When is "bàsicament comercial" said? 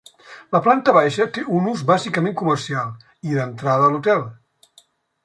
1.91-2.89